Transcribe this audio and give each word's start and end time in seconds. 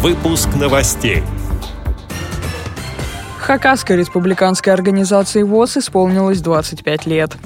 Выпуск 0.00 0.50
новостей. 0.54 1.24
Хакасской 3.40 3.96
республиканской 3.96 4.72
организации 4.72 5.42
ВОЗ 5.42 5.78
исполнилось 5.78 6.40
25 6.40 7.06
лет. 7.06 7.36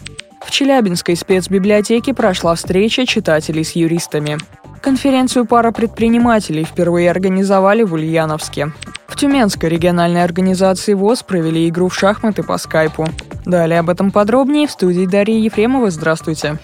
В 0.44 0.50
Челябинской 0.50 1.16
спецбиблиотеке 1.16 2.12
прошла 2.12 2.54
встреча 2.54 3.06
читателей 3.06 3.64
с 3.64 3.72
юристами. 3.72 4.36
Конференцию 4.82 5.46
пара 5.46 5.72
предпринимателей 5.72 6.64
впервые 6.64 7.10
организовали 7.10 7.84
в 7.84 7.94
Ульяновске. 7.94 8.72
В 9.06 9.16
Тюменской 9.16 9.70
региональной 9.70 10.22
организации 10.22 10.92
ВОЗ 10.92 11.22
провели 11.22 11.66
игру 11.70 11.88
в 11.88 11.94
шахматы 11.94 12.42
по 12.42 12.58
скайпу. 12.58 13.06
Далее 13.46 13.80
об 13.80 13.88
этом 13.88 14.10
подробнее 14.10 14.66
в 14.66 14.72
студии 14.72 15.06
Дарьи 15.06 15.40
Ефремова. 15.40 15.90
Здравствуйте. 15.90 16.58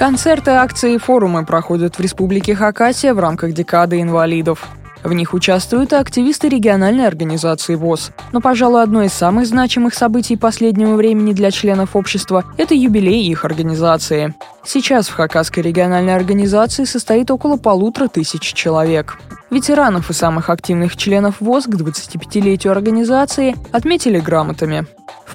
Концерты, 0.00 0.52
акции 0.52 0.94
и 0.94 0.98
форумы 0.98 1.44
проходят 1.44 1.96
в 1.96 2.00
Республике 2.00 2.54
Хакасия 2.54 3.12
в 3.12 3.18
рамках 3.18 3.52
декады 3.52 4.00
инвалидов. 4.00 4.66
В 5.04 5.12
них 5.12 5.34
участвуют 5.34 5.92
и 5.92 5.96
активисты 5.96 6.48
региональной 6.48 7.06
организации 7.06 7.74
ВОЗ. 7.74 8.10
Но, 8.32 8.40
пожалуй, 8.40 8.82
одно 8.82 9.02
из 9.02 9.12
самых 9.12 9.46
значимых 9.46 9.92
событий 9.92 10.38
последнего 10.38 10.94
времени 10.94 11.34
для 11.34 11.50
членов 11.50 11.96
общества– 11.96 12.44
это 12.56 12.74
юбилей 12.74 13.26
их 13.26 13.44
организации. 13.44 14.34
Сейчас 14.64 15.06
в 15.08 15.14
Хакасской 15.16 15.62
региональной 15.62 16.16
организации 16.16 16.84
состоит 16.84 17.30
около 17.30 17.58
полутора 17.58 18.08
тысяч 18.08 18.54
человек. 18.54 19.18
Ветеранов 19.50 20.08
и 20.08 20.14
самых 20.14 20.48
активных 20.48 20.96
членов 20.96 21.40
ВОЗ 21.40 21.64
к 21.64 21.74
25-летию 21.74 22.72
организации 22.72 23.54
отметили 23.70 24.18
грамотами. 24.18 24.86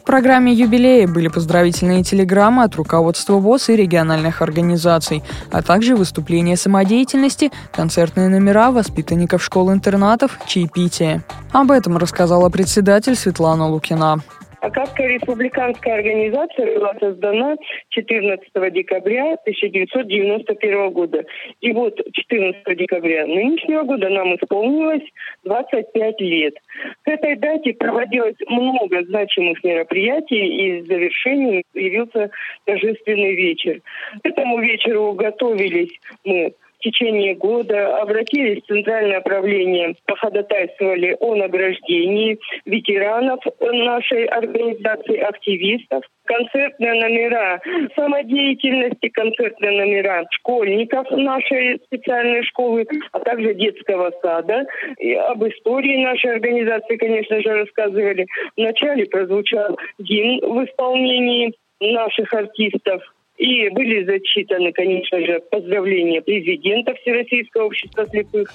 Программе 0.05 0.53
юбилея 0.53 1.07
были 1.07 1.27
поздравительные 1.27 2.03
телеграммы 2.03 2.63
от 2.63 2.75
руководства 2.75 3.33
ВОЗ 3.33 3.69
и 3.69 3.75
региональных 3.75 4.43
организаций, 4.43 5.23
а 5.51 5.63
также 5.63 5.95
выступления 5.95 6.57
самодеятельности, 6.57 7.51
концертные 7.71 8.29
номера 8.29 8.71
воспитанников 8.71 9.43
школ-интернатов, 9.43 10.37
чаепитие. 10.45 11.23
Об 11.51 11.71
этом 11.71 11.97
рассказала 11.97 12.49
председатель 12.49 13.15
Светлана 13.15 13.67
Лукина. 13.67 14.21
Акадская 14.65 15.09
республиканская 15.09 15.93
организация 15.93 16.73
была 16.73 16.95
создана 16.99 17.55
14 17.89 18.73
декабря 18.73 19.33
1991 19.33 20.89
года. 20.89 21.23
И 21.61 21.71
вот 21.71 22.01
14 22.13 22.75
декабря 22.75 23.27
нынешнего 23.27 23.83
года 23.83 24.09
нам 24.09 24.35
исполнилось 24.35 25.03
25 25.43 26.19
лет. 26.21 26.55
К 27.03 27.09
этой 27.09 27.35
дате 27.35 27.73
проводилось 27.73 28.37
много 28.47 29.03
значимых 29.03 29.63
мероприятий, 29.63 30.43
и 30.43 30.81
завершением 30.81 31.61
явился 31.75 32.31
торжественный 32.65 33.35
вечер. 33.35 33.81
К 34.23 34.25
этому 34.25 34.59
вечеру 34.59 35.13
готовились 35.13 35.91
мы 36.23 36.55
течение 36.85 37.35
года 37.35 37.97
обратились 37.97 38.63
в 38.63 38.67
Центральное 38.67 39.21
правление, 39.21 39.95
походатайствовали 40.05 41.17
о 41.19 41.35
награждении 41.35 42.37
ветеранов 42.65 43.39
нашей 43.59 44.25
организации, 44.25 45.17
активистов, 45.17 46.03
концертные 46.25 46.93
номера 46.93 47.59
самодеятельности, 47.95 49.09
концертные 49.09 49.71
номера 49.71 50.25
школьников 50.31 51.09
нашей 51.11 51.79
специальной 51.85 52.43
школы, 52.43 52.85
а 53.11 53.19
также 53.19 53.53
детского 53.55 54.11
сада. 54.21 54.65
И 54.99 55.13
об 55.13 55.43
истории 55.43 56.03
нашей 56.03 56.33
организации, 56.33 56.97
конечно 56.97 57.41
же, 57.41 57.49
рассказывали. 57.49 58.27
Вначале 58.57 59.05
прозвучал 59.05 59.77
гимн 59.99 60.39
в 60.41 60.65
исполнении 60.65 61.53
наших 61.79 62.33
артистов. 62.33 63.01
И 63.37 63.69
были 63.69 64.05
зачитаны, 64.05 64.71
конечно 64.71 65.19
же, 65.19 65.41
поздравления 65.51 66.21
президента 66.21 66.93
Всероссийского 66.95 67.65
общества 67.65 68.07
слепых. 68.09 68.53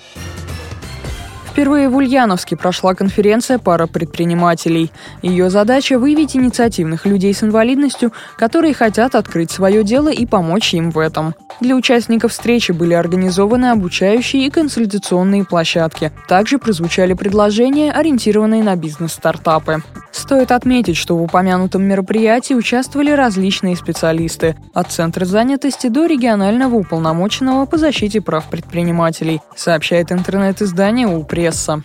Впервые 1.51 1.89
в 1.89 1.97
Ульяновске 1.97 2.57
прошла 2.57 2.95
конференция 2.95 3.59
пара 3.59 3.89
предпринимателей. 3.89 4.91
Ее 5.21 5.51
задача– 5.51 5.99
выявить 5.99 6.37
инициативных 6.37 7.07
людей 7.07 7.35
с 7.35 7.43
инвалидностью, 7.43 8.13
которые 8.39 8.73
хотят 8.73 9.17
открыть 9.17 9.51
свое 9.51 9.83
дело 9.83 10.11
и 10.11 10.27
помочь 10.27 10.73
им 10.75 10.91
в 10.93 10.99
этом. 10.99 11.35
Для 11.61 11.75
участников 11.75 12.31
встречи 12.31 12.71
были 12.71 12.95
организованы 12.95 13.73
обучающие 13.73 14.47
и 14.47 14.51
консультационные 14.51 15.45
площадки. 15.45 16.13
Также 16.29 16.59
прозвучали 16.59 17.15
предложения, 17.15 17.91
ориентированные 17.91 18.63
на 18.63 18.77
бизнес-стартапы. 18.77 19.83
Стоит 20.21 20.53
отметить, 20.53 20.99
что 20.99 21.17
в 21.17 21.23
упомянутом 21.23 21.83
мероприятии 21.83 22.53
участвовали 22.53 23.11
различные 23.11 23.75
специалисты– 23.75 24.55
от 24.75 24.93
Центра 24.93 25.25
занятости 25.25 25.87
до 25.87 26.05
регионального 26.05 26.75
уполномоченного 26.75 27.65
по 27.65 27.79
защите 27.79 28.21
прав 28.21 28.51
предпринимателей, 28.51 29.41
сообщает 29.57 30.13
интернет-издание 30.13 31.07
«Упресса». 31.07 31.83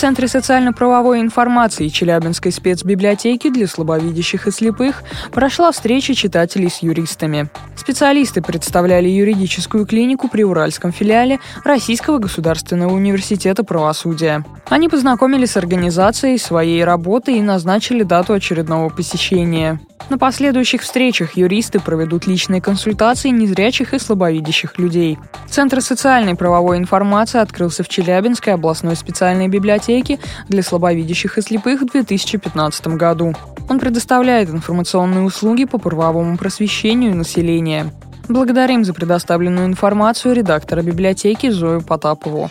Центре 0.00 0.28
социально-правовой 0.28 1.20
информации 1.20 1.88
Челябинской 1.88 2.52
спецбиблиотеки 2.52 3.50
для 3.50 3.66
слабовидящих 3.66 4.46
и 4.46 4.50
слепых 4.50 5.02
прошла 5.30 5.70
встреча 5.72 6.14
читателей 6.14 6.70
с 6.70 6.78
юристами. 6.78 7.50
Специалисты 7.76 8.40
представляли 8.40 9.10
юридическую 9.10 9.84
клинику 9.84 10.28
при 10.28 10.42
Уральском 10.42 10.90
филиале 10.90 11.38
Российского 11.64 12.16
государственного 12.16 12.94
университета 12.94 13.62
правосудия. 13.62 14.42
Они 14.70 14.88
познакомились 14.88 15.50
с 15.50 15.58
организацией 15.58 16.38
своей 16.38 16.82
работы 16.82 17.36
и 17.36 17.42
назначили 17.42 18.02
дату 18.02 18.32
очередного 18.32 18.88
посещения. 18.88 19.80
На 20.08 20.16
последующих 20.16 20.80
встречах 20.80 21.36
юристы 21.36 21.78
проведут 21.78 22.26
личные 22.26 22.62
консультации 22.62 23.28
незрячих 23.28 23.92
и 23.92 23.98
слабовидящих 23.98 24.78
людей. 24.78 25.18
Центр 25.48 25.82
социальной 25.82 26.34
правовой 26.34 26.78
информации 26.78 27.38
открылся 27.38 27.84
в 27.84 27.88
Челябинской 27.88 28.54
областной 28.54 28.96
специальной 28.96 29.46
библиотеке 29.46 29.89
для 30.48 30.62
слабовидящих 30.62 31.38
и 31.38 31.42
слепых 31.42 31.82
в 31.82 31.86
2015 31.86 32.86
году. 32.88 33.34
Он 33.68 33.78
предоставляет 33.78 34.50
информационные 34.50 35.22
услуги 35.22 35.64
по 35.64 35.78
правовому 35.78 36.36
просвещению 36.36 37.16
населения. 37.16 37.92
Благодарим 38.28 38.84
за 38.84 38.94
предоставленную 38.94 39.66
информацию 39.66 40.34
редактора 40.34 40.82
библиотеки 40.82 41.50
Зою 41.50 41.82
Потапову. 41.82 42.50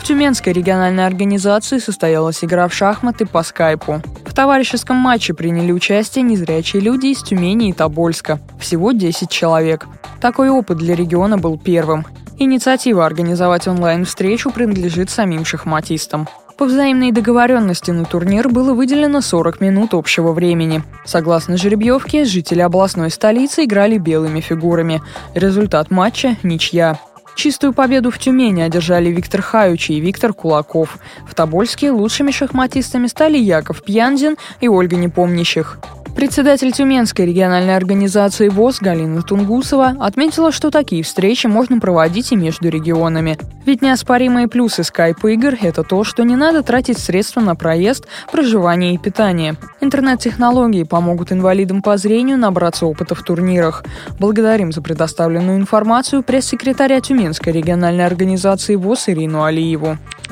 В 0.00 0.06
Тюменской 0.06 0.52
региональной 0.52 1.06
организации 1.06 1.78
состоялась 1.78 2.44
игра 2.44 2.68
в 2.68 2.74
шахматы 2.74 3.26
по 3.26 3.42
скайпу. 3.42 4.02
В 4.26 4.34
товарищеском 4.34 4.96
матче 4.96 5.32
приняли 5.32 5.72
участие 5.72 6.22
незрячие 6.22 6.82
люди 6.82 7.06
из 7.06 7.22
Тюмени 7.22 7.70
и 7.70 7.72
Тобольска. 7.72 8.38
Всего 8.60 8.92
10 8.92 9.30
человек. 9.30 9.86
Такой 10.20 10.50
опыт 10.50 10.78
для 10.78 10.94
региона 10.94 11.38
был 11.38 11.58
первым. 11.58 12.04
Инициатива 12.38 13.06
организовать 13.06 13.68
онлайн-встречу 13.68 14.50
принадлежит 14.50 15.08
самим 15.08 15.44
шахматистам. 15.44 16.28
По 16.56 16.66
взаимной 16.66 17.12
договоренности 17.12 17.90
на 17.90 18.04
турнир 18.04 18.48
было 18.48 18.74
выделено 18.74 19.20
40 19.20 19.60
минут 19.60 19.94
общего 19.94 20.32
времени. 20.32 20.82
Согласно 21.04 21.56
жеребьевке, 21.56 22.24
жители 22.24 22.60
областной 22.60 23.10
столицы 23.10 23.64
играли 23.64 23.98
белыми 23.98 24.40
фигурами. 24.40 25.00
Результат 25.34 25.90
матча– 25.90 26.36
ничья. 26.42 26.98
Чистую 27.34 27.72
победу 27.72 28.10
в 28.10 28.18
Тюмени 28.18 28.62
одержали 28.62 29.10
Виктор 29.10 29.42
Хаючи 29.42 29.92
и 29.92 30.00
Виктор 30.00 30.32
Кулаков. 30.32 30.98
В 31.28 31.34
Тобольске 31.34 31.90
лучшими 31.90 32.30
шахматистами 32.30 33.08
стали 33.08 33.38
Яков 33.38 33.82
Пьянзин 33.82 34.36
и 34.60 34.68
Ольга 34.68 34.96
Непомнящих. 34.96 35.78
Председатель 36.14 36.70
Тюменской 36.70 37.26
региональной 37.26 37.76
организации 37.76 38.48
ВОЗ 38.48 38.78
Галина 38.80 39.22
Тунгусова 39.22 39.96
отметила, 39.98 40.52
что 40.52 40.70
такие 40.70 41.02
встречи 41.02 41.48
можно 41.48 41.80
проводить 41.80 42.30
и 42.30 42.36
между 42.36 42.68
регионами. 42.68 43.36
Ведь 43.66 43.82
неоспоримые 43.82 44.46
плюсы 44.46 44.84
скайп-игр– 44.84 45.54
это 45.62 45.82
то, 45.82 46.04
что 46.04 46.22
не 46.22 46.36
надо 46.36 46.62
тратить 46.62 46.98
средства 46.98 47.40
на 47.40 47.56
проезд, 47.56 48.06
проживание 48.30 48.94
и 48.94 48.98
питание. 48.98 49.56
Интернет-технологии 49.80 50.84
помогут 50.84 51.32
инвалидам 51.32 51.82
по 51.82 51.96
зрению 51.96 52.38
набраться 52.38 52.86
опыта 52.86 53.14
в 53.14 53.22
турнирах. 53.22 53.84
Благодарим 54.20 54.70
за 54.70 54.82
предоставленную 54.82 55.58
информацию 55.58 56.22
пресс-секретаря 56.22 57.00
Тюменской 57.00 57.52
региональной 57.52 58.06
организации 58.06 58.76
ВОЗ 58.76 59.08
Ирину 59.08 59.42
Алиеву. 59.42 59.98